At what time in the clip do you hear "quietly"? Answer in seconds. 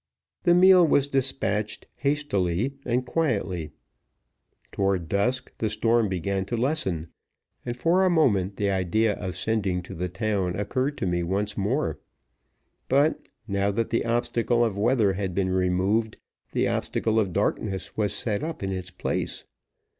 3.05-3.69